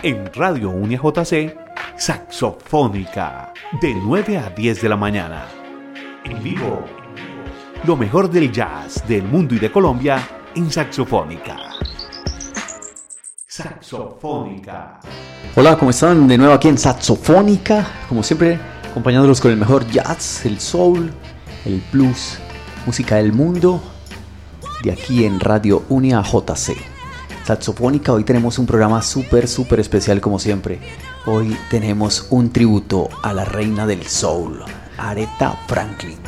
[0.00, 1.56] En Radio Unia JC,
[1.96, 5.48] Saxofónica, de 9 a 10 de la mañana.
[6.24, 6.84] En vivo,
[7.84, 10.22] lo mejor del jazz del mundo y de Colombia
[10.54, 11.56] en Saxofónica.
[13.44, 15.00] Saxofónica.
[15.56, 16.28] Hola, ¿cómo están?
[16.28, 18.56] De nuevo aquí en Saxofónica, como siempre,
[18.88, 21.10] acompañándolos con el mejor jazz, el soul,
[21.64, 22.38] el blues,
[22.86, 23.82] música del mundo,
[24.84, 26.97] de aquí en Radio Unia JC.
[27.48, 30.80] Saxofónica, hoy tenemos un programa súper, súper especial como siempre.
[31.24, 34.62] Hoy tenemos un tributo a la reina del soul,
[34.98, 36.18] Aretha Franklin.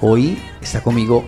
[0.00, 1.24] Hoy está conmigo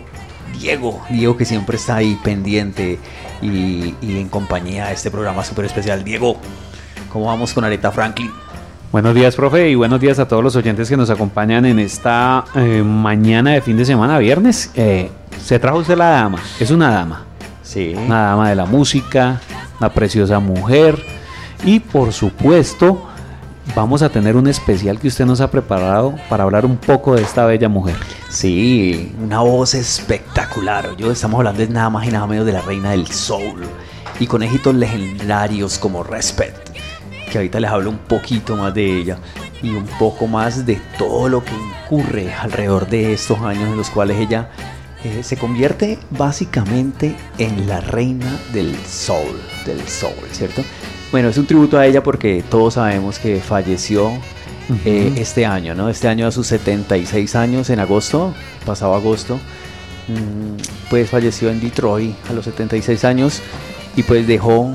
[0.57, 3.01] Diego, Diego que siempre está ahí pendiente
[3.43, 6.05] y, en compañía de este programa súper especial.
[6.05, 6.37] Diego,
[7.13, 8.31] ¿cómo vamos con Aretha Franklin?
[8.93, 12.45] Buenos días, profe, y buenos días a todos los oyentes que nos acompañan en esta
[12.55, 14.71] eh, mañana de fin de semana, viernes.
[14.77, 15.11] Eh,
[15.43, 17.27] se trajo usted la dama, es una dama.
[17.67, 17.95] Sí.
[17.97, 19.41] Una dama de la música,
[19.81, 21.05] una preciosa mujer.
[21.65, 23.09] Y por supuesto,
[23.75, 27.23] vamos a tener un especial que usted nos ha preparado para hablar un poco de
[27.23, 27.97] esta bella mujer.
[28.29, 30.97] Sí, una voz espectacular.
[30.97, 33.63] Yo estamos hablando de nada más y nada menos de la reina del soul
[34.21, 36.71] y con éxitos legendarios como Respect,
[37.31, 39.19] que ahorita les hablo un poquito más de ella
[39.63, 43.91] y un poco más de todo lo que incurre alrededor de estos años en los
[43.91, 44.51] cuales ella
[45.07, 50.63] eh, se convierte básicamente en la reina del soul, del soul, ¿cierto?
[51.13, 54.11] Bueno, es un tributo a ella porque todos sabemos que falleció
[54.85, 55.89] eh, este año, ¿no?
[55.89, 59.37] Este año a sus 76 años, en agosto, pasado agosto,
[60.09, 63.43] mm, pues falleció en Detroit a los 76 años
[63.95, 64.75] y pues dejó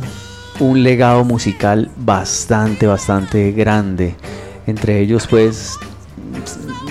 [0.60, 4.16] un legado musical bastante, bastante grande.
[4.66, 5.78] Entre ellos pues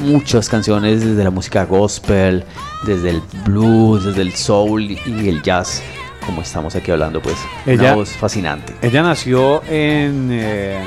[0.02, 2.44] muchas canciones desde la música gospel,
[2.86, 5.82] desde el blues, desde el soul y el jazz,
[6.24, 7.36] como estamos aquí hablando, pues.
[7.66, 8.74] Ella, una voz fascinante.
[8.82, 10.80] Ella nació en, eh,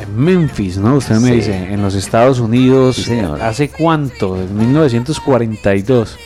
[0.00, 0.96] en Memphis, ¿no?
[0.96, 3.08] Usted me dice, en los Estados Unidos.
[3.40, 4.40] ¿Hace cuánto?
[4.40, 6.16] En 1942.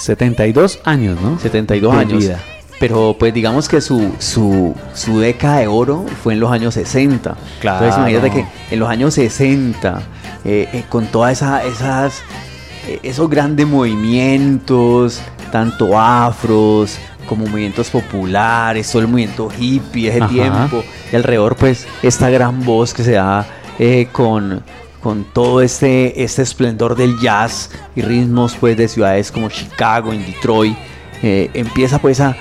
[0.00, 1.38] 72 años, ¿no?
[1.38, 2.18] 72 años.
[2.18, 2.40] Vida.
[2.78, 7.36] Pero pues digamos que su, su, su década de oro fue en los años 60.
[7.60, 7.84] Claro.
[7.84, 10.00] Entonces imagínate que en los años 60,
[10.44, 12.22] eh, eh, con todas esa, esas
[12.86, 15.20] eh, esos grandes movimientos,
[15.52, 22.28] tanto afros como movimientos populares, todo el movimiento hippie, ese tiempo, y alrededor pues esta
[22.30, 23.46] gran voz que se da
[24.12, 24.62] con,
[25.00, 30.26] con todo este, este esplendor del jazz y ritmos pues de ciudades como Chicago, en
[30.26, 30.76] Detroit,
[31.22, 32.34] eh, empieza pues a,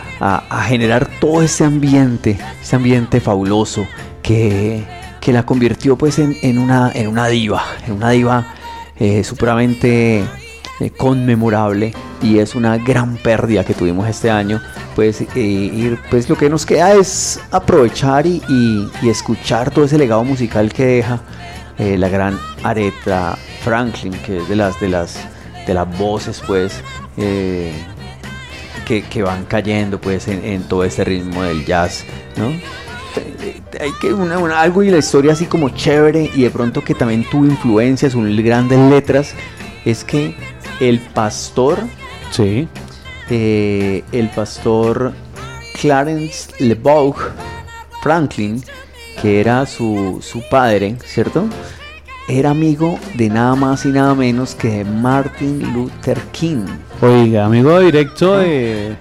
[0.67, 3.85] generar todo ese ambiente, ese ambiente fabuloso
[4.21, 4.83] que,
[5.19, 8.53] que la convirtió pues en, una, en una diva, en una diva
[8.97, 10.23] eh, supremamente
[10.79, 14.61] eh, conmemorable y es una gran pérdida que tuvimos este año.
[14.95, 20.71] Pues, eh, pues lo que nos queda es aprovechar y, escuchar todo ese legado musical
[20.71, 21.21] que deja
[21.77, 25.15] la gran Aretha Franklin, que es de las, de las,
[25.65, 26.83] de las voces pues
[28.85, 32.03] que, van cayendo pues en, todo este ritmo del jazz,
[32.35, 32.51] ¿no?
[33.79, 37.25] Hay que una, algo y la historia así como chévere y de pronto que también
[37.29, 39.33] tuvo influencias, un grandes letras,
[39.85, 40.35] es que
[40.79, 41.77] el pastor,
[42.31, 42.67] sí.
[43.29, 45.13] Eh, el pastor
[45.79, 47.15] Clarence LeBeau
[48.01, 48.63] Franklin,
[49.21, 51.45] que era su, su padre, ¿cierto?
[52.27, 56.65] Era amigo de nada más y nada menos que Martin Luther King.
[57.01, 58.95] Oiga, amigo directo de,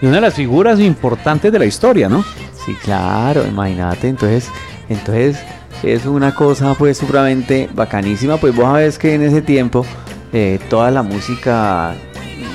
[0.00, 2.24] de una de las figuras importantes de la historia, ¿no?
[2.68, 4.50] Sí, claro, imagínate, entonces,
[4.90, 5.38] entonces
[5.82, 9.86] es una cosa pues supremamente bacanísima, pues vos sabés que en ese tiempo
[10.34, 11.94] eh, toda la música,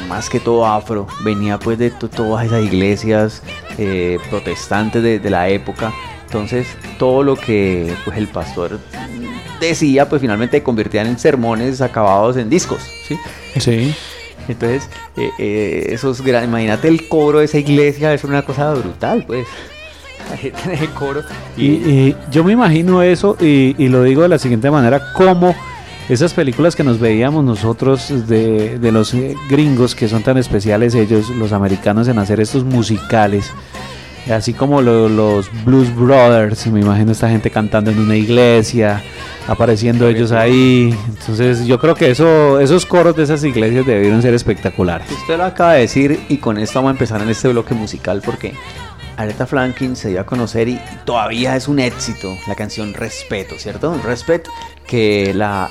[0.08, 3.42] más que todo afro, venía pues de todas esas iglesias
[3.80, 5.92] eh, protestantes de, la época,
[6.26, 6.68] entonces
[7.00, 8.80] todo lo que pues el pastor
[9.60, 13.18] decía pues finalmente convertían en sermones acabados en discos, ¿sí?
[13.60, 13.96] Sí.
[14.48, 14.88] Entonces,
[15.40, 19.48] eh, esos imagínate el coro de esa iglesia, es una cosa brutal, pues.
[21.58, 25.56] Y, yo me imagino eso y, lo digo de la siguiente manera, como
[26.10, 29.16] esas películas que nos veíamos nosotros de, los
[29.50, 33.52] gringos que son tan especiales ellos, los americanos en hacer estos musicales,
[34.32, 39.02] así como los Blues Brothers, me imagino esta gente cantando en una iglesia,
[39.48, 40.96] apareciendo ellos ahí.
[41.08, 45.10] Entonces yo creo que eso, esos coros de esas iglesias debieron ser espectaculares.
[45.12, 48.22] Usted lo acaba de decir y con esto vamos a empezar en este bloque musical
[48.24, 48.54] porque
[49.18, 54.00] Aretha Franklin se dio a conocer y todavía es un éxito la canción Respeto, ¿cierto?
[54.04, 54.52] Respeto
[54.88, 55.70] que la,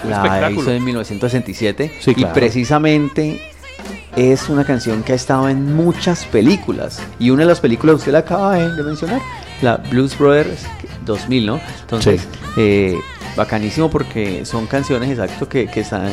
[0.51, 3.41] hizo en 1967 y precisamente
[4.17, 8.13] es una canción que ha estado en muchas películas y una de las películas usted
[8.13, 9.21] la acaba de, mencionar
[9.63, 10.67] la Blues Brothers
[11.05, 11.61] 2000, ¿no?
[11.83, 12.99] Entonces, eh,
[13.37, 16.11] bacanísimo porque son canciones exacto que, que están,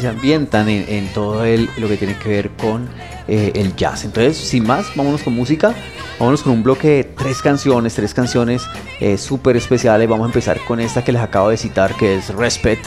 [0.00, 2.88] se ambientan en, todo el, lo que tiene que ver con
[3.28, 4.04] eh, el jazz.
[4.04, 5.74] Entonces, sin más, vámonos con música.
[6.22, 8.62] Vámonos con un bloque de tres canciones, tres canciones
[9.00, 10.08] eh, súper especiales.
[10.08, 12.86] Vamos a empezar con esta que les acabo de citar, que es Respect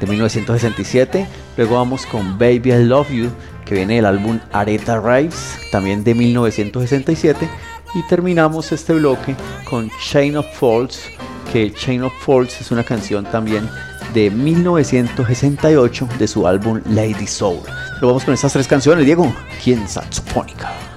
[0.00, 1.26] de 1967.
[1.56, 3.30] Luego vamos con Baby I Love You,
[3.64, 7.48] que viene del álbum Aretha Rives, también de 1967.
[7.94, 9.34] Y terminamos este bloque
[9.64, 11.04] con Chain of Faults,
[11.54, 13.66] que Chain of Faults es una canción también
[14.12, 17.60] de 1968 de su álbum Lady Soul.
[18.02, 19.34] Lo vamos con estas tres canciones, Diego.
[19.64, 20.93] ¿Quién saxofónica?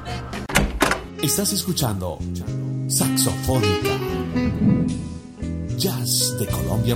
[1.21, 2.19] Estás escuchando
[2.87, 3.89] Saxofónica.
[5.77, 6.95] Jazz de Colombia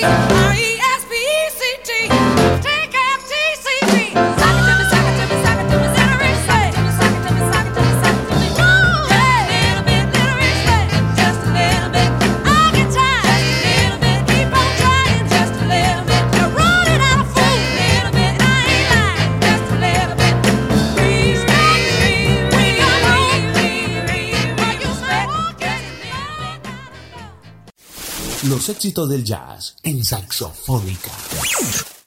[0.00, 0.37] Yeah.
[28.68, 31.97] Éxitos del jazz en saxofónica.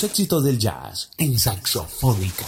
[0.00, 2.46] Los éxitos del jazz en Saxofónica.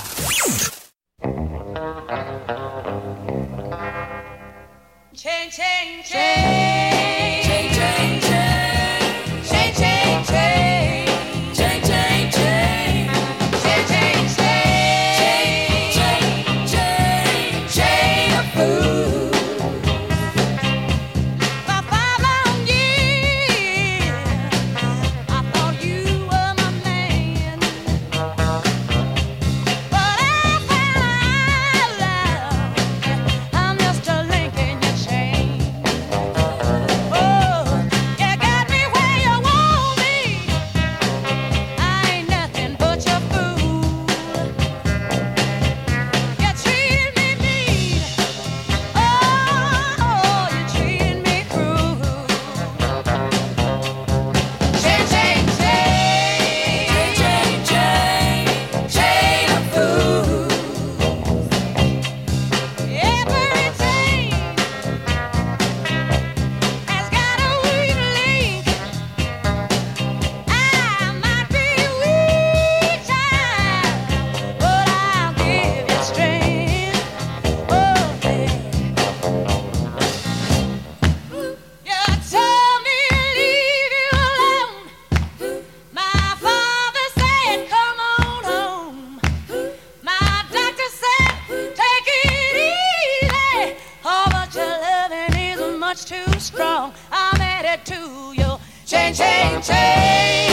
[95.93, 96.91] much too strong.
[97.11, 98.59] I'm headed to you.
[98.87, 100.52] Change, change, change.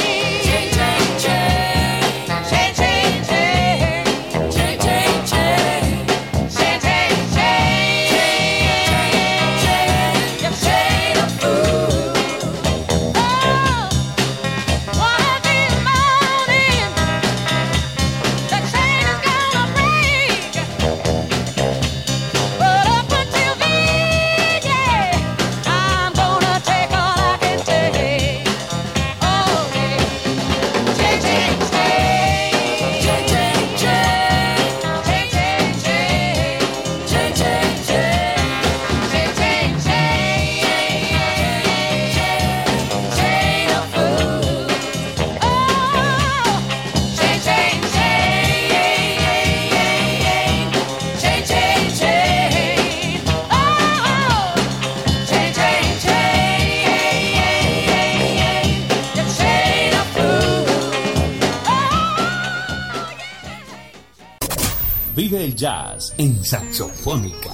[65.29, 67.51] Vive el jazz en Saxofónica.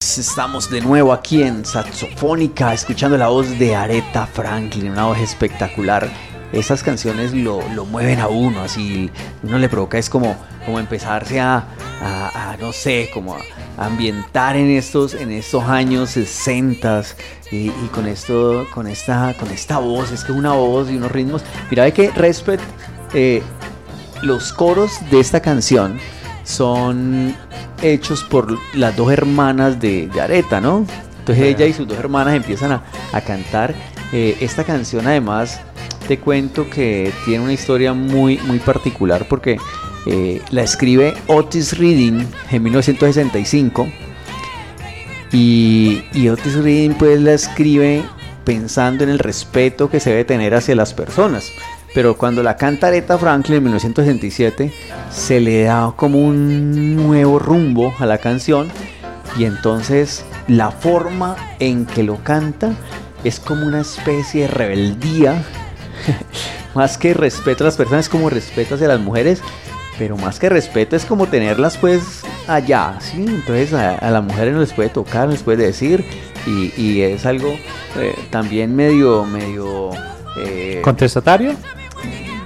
[0.00, 6.10] Estamos de nuevo aquí en Saxofónica, escuchando la voz de Aretha Franklin, una voz espectacular.
[6.52, 9.12] Esas canciones lo, mueven a uno, así
[9.44, 11.64] uno le provoca, es como, como empezarse a,
[12.60, 13.42] no sé, como a
[13.78, 17.04] ambientar en estos, en estos años 60
[17.52, 21.44] y, con esto, con esta, con esta voz, es que una voz y unos ritmos.
[21.70, 22.64] Mira, ve que Respect
[23.14, 23.40] eh,
[24.22, 25.98] los coros de esta canción
[26.44, 27.34] son
[27.82, 30.86] hechos por las dos hermanas de, de Areta, ¿no?
[31.18, 32.70] Entonces ella y sus dos hermanas empiezan
[33.12, 33.74] a, cantar.
[34.12, 35.60] Eh, esta canción además
[36.06, 39.58] te cuento que tiene una historia muy, muy particular porque
[40.06, 43.88] eh, la escribe Otis Reading en 1965
[45.32, 48.04] y, y Otis Reading pues la escribe
[48.44, 51.50] pensando en el respeto que se debe tener hacia las personas
[51.96, 54.70] pero cuando la canta Aretha Franklin en 1967
[55.10, 58.68] se le da como un nuevo rumbo a la canción
[59.38, 62.72] y entonces la forma en que lo canta
[63.24, 65.42] es como una especie de rebeldía,
[66.74, 69.40] más que respeto a las personas, es como respeto hacia las mujeres,
[69.98, 73.24] pero más que respeto es como tenerlas pues allá, ¿sí?
[73.26, 76.04] Entonces a, las mujeres no les puede tocar, no les puede decir
[76.46, 77.54] y, es algo
[77.98, 79.92] eh, también medio, medio...
[80.38, 81.56] Eh, ¿Contestatario?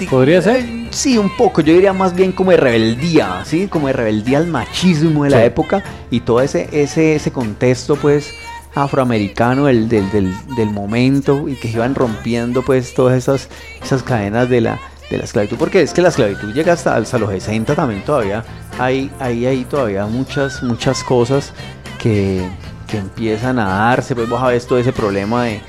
[0.06, 0.56] ¿Podría ser?
[0.56, 1.60] Eh, sí, un poco.
[1.60, 3.68] Yo diría más bien como de rebeldía, ¿sí?
[3.68, 8.32] Como de rebeldía al machismo de la época y todo ese, ese, ese contexto, pues,
[8.74, 13.48] afroamericano del, del, momento y que iban rompiendo, pues, todas esas,
[13.82, 14.80] esas cadenas de la,
[15.10, 15.56] de la esclavitud.
[15.56, 18.44] Porque es que la esclavitud llega hasta, hasta los 60 también todavía.
[18.78, 21.52] Hay, hay, hay todavía muchas, muchas cosas
[21.98, 22.48] que,
[22.86, 24.14] que empiezan a darse.
[24.14, 25.60] Pues vos sabés todo ese problema de,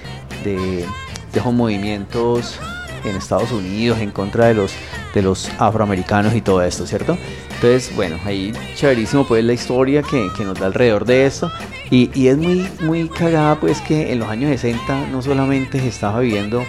[0.43, 0.85] de,
[1.33, 2.59] de movimientos
[3.05, 4.74] en Estados Unidos en contra de los,
[5.13, 7.17] de los afroamericanos y todo esto, ¿cierto?
[7.55, 11.51] Entonces, bueno, ahí chéverísimo pues la historia que, nos da alrededor de esto.
[11.89, 16.22] Y, es muy, muy cagada pues que en los años 60 no solamente se estaba
[16.22, 16.63] viviendo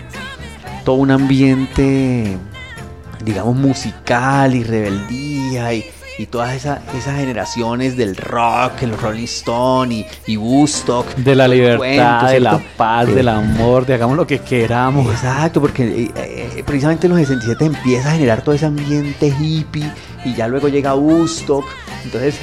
[0.84, 2.36] todo un ambiente,
[3.24, 5.84] digamos, musical y rebeldía y,
[6.18, 6.80] y todas esas
[7.16, 11.06] generaciones del rock, el Rolling Stone y, y Woodstock.
[11.16, 15.10] De la libertad, de la paz, del amor, de hagamos lo que queramos.
[15.10, 19.90] Exacto, porque eh, eh, precisamente en los 67 empieza a generar todo ese ambiente hippie
[20.24, 21.64] y ya luego llega Woodstock.
[22.04, 22.36] Entonces,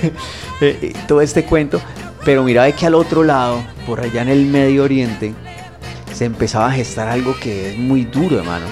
[0.60, 1.80] eh, todo este cuento.
[2.24, 5.34] Pero mira de que al otro lado, por allá en el Medio Oriente,
[6.12, 8.66] se empezaba a gestar algo que es muy duro, hermano.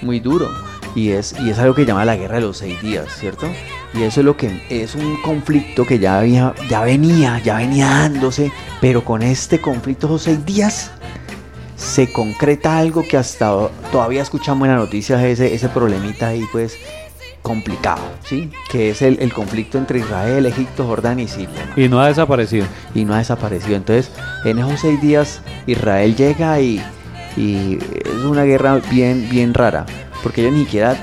[0.00, 0.67] Muy duro.
[0.94, 3.46] Y es, y es algo que llama la guerra de los seis días, ¿cierto?
[3.94, 7.86] Y eso es lo que es un conflicto que ya, había, ya venía, ya venía
[7.86, 10.90] dándose, pero con este conflicto de los seis días
[11.76, 16.76] se concreta algo que hasta todavía escuchamos en las noticias, ese, ese problemita ahí, pues
[17.42, 18.50] complicado, ¿sí?
[18.70, 21.72] Que es el, conflicto entre Israel, Egipto, Jordán y Siria.
[21.76, 22.66] Y no ha desaparecido.
[22.94, 23.76] Y no ha desaparecido.
[23.76, 24.10] Entonces,
[24.44, 26.82] en esos seis días, Israel llega y,
[27.36, 29.86] y es una guerra bien, bien rara,
[30.22, 30.96] porque ellos ni siquiera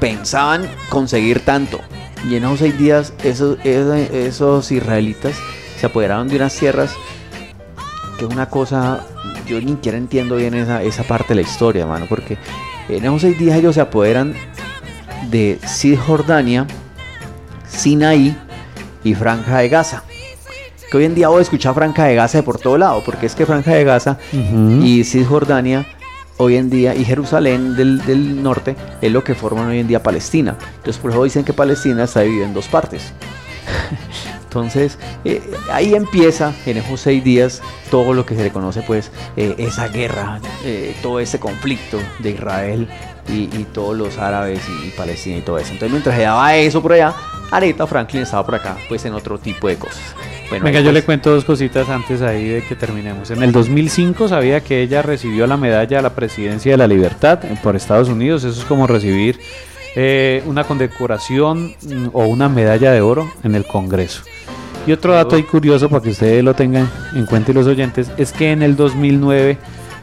[0.00, 1.80] pensaban conseguir tanto.
[2.28, 5.36] Y en esos seis días, esos, esos israelitas
[5.78, 6.94] se apoderaron de unas tierras
[8.18, 9.04] que es una cosa,
[9.46, 12.38] yo ni siquiera entiendo bien esa, esa parte de la historia, hermano, porque
[12.88, 14.34] en esos seis días ellos se apoderan
[15.30, 16.66] de Cisjordania,
[17.68, 18.36] Sinaí
[19.04, 20.02] y Franja de Gaza.
[20.90, 23.26] Que hoy en día voy a escuchar Franja de Gaza de por todo lado, porque
[23.26, 25.84] es que Franja de Gaza y Cisjordania
[26.38, 30.56] hoy en día y Jerusalén del, norte es lo que forman hoy en día Palestina.
[30.76, 33.12] Entonces por eso dicen que Palestina está dividida en dos partes.
[34.44, 39.10] Entonces eh, ahí empieza en esos seis días todo lo que se le conoce pues
[39.36, 42.88] eh, esa guerra, eh, todo ese conflicto de Israel
[43.28, 45.72] y, todos los árabes y, Palestina y todo eso.
[45.72, 47.14] Entonces mientras se daba eso por allá,
[47.50, 50.14] Aretha Franklin estaba por acá, pues en otro tipo de cosas.
[50.50, 53.30] Venga, yo le cuento dos cositas antes ahí de que terminemos.
[53.30, 57.40] En el 2005 sabía que ella recibió la medalla a la presidencia de la libertad
[57.62, 58.44] por Estados Unidos.
[58.44, 59.38] Eso es como recibir
[59.96, 64.22] eh, una condecoración mm, o una medalla de oro en el Congreso.
[64.86, 68.10] Y otro dato ahí curioso para que ustedes lo tengan en cuenta y los oyentes
[68.16, 69.58] es que en el 2009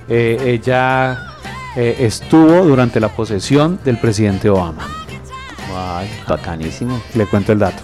[0.09, 1.35] eh, ella
[1.77, 4.85] eh, estuvo durante la posesión del presidente Obama.
[5.73, 7.01] Ay, bacanísimo.
[7.15, 7.81] Le cuento el dato.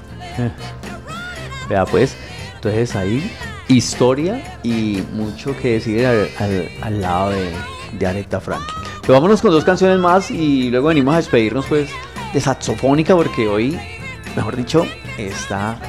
[1.70, 2.16] Vea pues,
[2.60, 3.32] entonces ahí
[3.70, 7.52] historia y mucho que decir al, lado de,
[7.98, 8.76] de Aretha Franklin.
[9.02, 11.90] Pero vámonos con dos canciones más y luego venimos a despedirnos pues
[12.34, 13.80] de saxofónica porque hoy,
[14.36, 14.86] mejor dicho,
[15.18, 15.80] está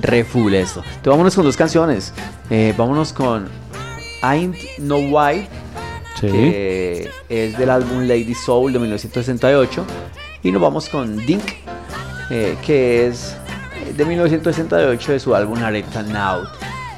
[0.00, 0.80] re full esto.
[0.80, 2.14] Entonces vámonos con dos canciones.
[2.48, 3.48] Eh, vámonos con
[4.22, 5.48] Ain't No White
[6.20, 9.84] que es del álbum Lady Soul de 1968.
[10.42, 11.42] Y nos vamos con Dink,
[12.30, 13.36] eh, que es
[13.96, 16.44] de 1968 de su álbum Aretha Now.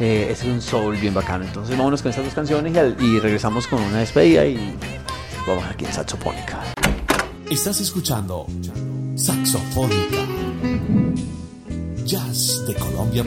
[0.00, 1.44] Eh, es un soul bien bacano.
[1.44, 4.76] Entonces vámonos con estas dos canciones y, regresamos con una despedida y
[5.46, 6.60] vamos aquí en Saxofónica.
[7.50, 8.46] Estás escuchando
[9.14, 10.26] Saxofónica.
[12.04, 13.24] Jazz de Colombia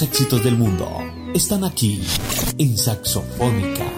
[0.00, 0.88] éxitos del mundo
[1.34, 2.00] están aquí
[2.56, 3.91] en Saxofónica.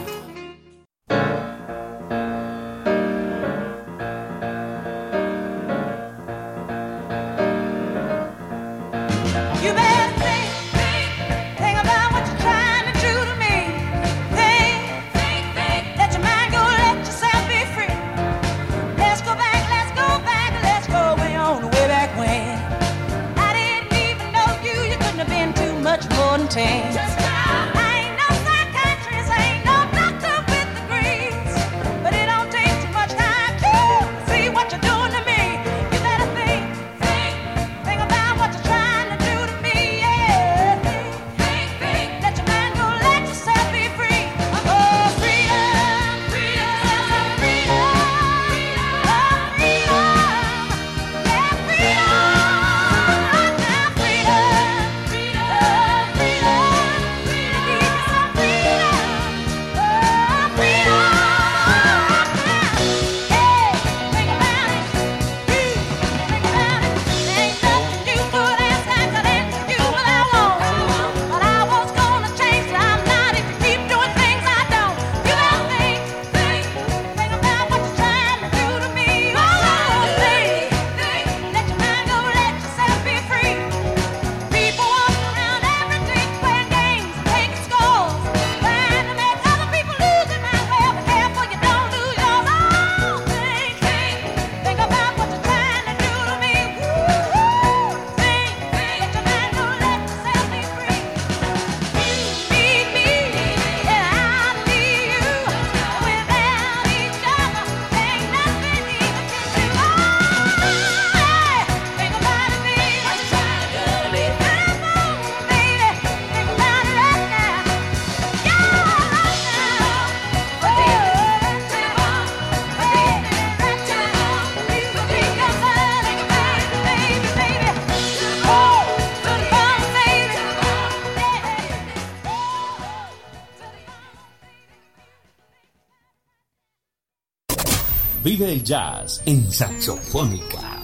[138.54, 140.78] Vive el jazz en Saxofónica.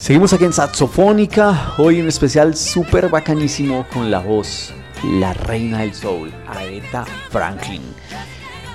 [0.00, 4.72] Seguimos aquí en Saxofónica, hoy un especial súper bacanísimo con la voz,
[5.04, 7.82] la reina del soul, Aretha Franklin,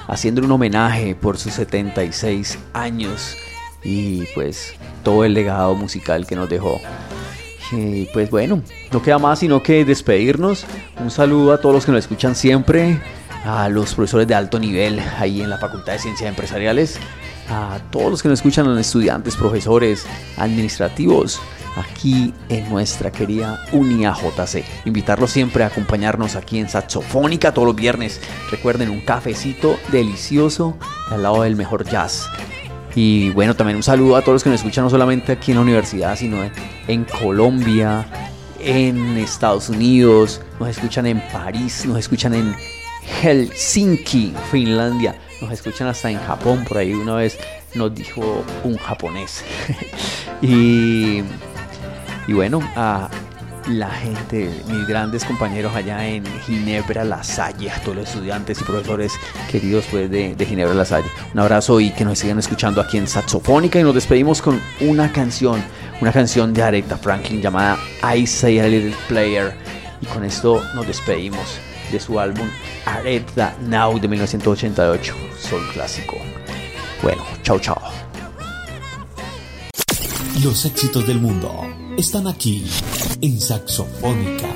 [0.08, 3.36] haciendo un homenaje por sus 76 años
[3.84, 6.80] y pues todo el legado musical que nos dejó.
[7.74, 10.65] Y pues bueno, no queda más sino que despedirnos.
[11.02, 13.00] Un saludo a todos los que nos escuchan siempre
[13.45, 16.99] a los profesores de alto nivel ahí en la Facultad de Ciencias Empresariales,
[17.49, 20.06] a todos los que nos escuchan, a estudiantes, profesores,
[20.38, 21.41] administrativos,
[21.75, 24.63] aquí en nuestra querida Unia JC.
[24.86, 28.21] Invitarlos siempre a acompañarnos aquí en Saxofónica todos los viernes.
[28.52, 30.78] Recuerden un cafecito delicioso
[31.10, 32.28] al lado del mejor jazz.
[32.95, 35.58] Y bueno, también un saludo a todos los que nos escuchan no solamente aquí en
[35.58, 36.38] la universidad, sino
[36.88, 38.06] en Colombia,
[38.60, 42.56] en Estados Unidos, nos escuchan en París, nos escuchan en
[43.22, 47.38] Helsinki, Finlandia, nos escuchan hasta en Japón, por ahí una vez
[47.76, 49.43] nos dijo un japonés.
[50.41, 51.22] y,
[52.28, 53.10] bueno, a
[53.67, 58.63] la gente, mis grandes compañeros allá en Ginebra La Salle, a todos los estudiantes y
[58.63, 59.13] profesores
[59.52, 61.10] queridos pues, de, de Ginebra La Salle.
[61.34, 65.12] Un abrazo y que nos sigan escuchando aquí en Saxofónica y nos despedimos con una
[65.12, 65.62] canción,
[66.02, 67.78] una canción de Aretha Franklin llamada
[68.15, 69.54] I Say a Little Player.
[70.02, 71.60] Y con esto nos despedimos
[71.91, 72.47] de su álbum
[72.86, 76.17] Aretha Now de 1988, Sol Clásico.
[77.02, 77.82] Bueno, chao chao.
[80.43, 81.52] Los éxitos del mundo
[81.97, 82.65] están aquí
[83.21, 84.47] en Saxofónica.